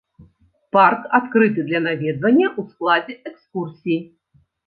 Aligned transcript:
Парк 0.75 1.01
адкрыты 1.17 1.65
для 1.67 1.81
наведвання 1.89 2.47
ў 2.51 2.61
складзе 2.71 3.13
экскурсій. 3.33 3.99